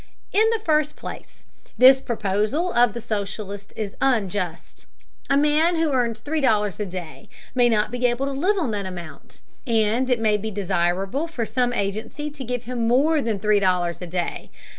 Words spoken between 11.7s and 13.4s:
agency to give him more than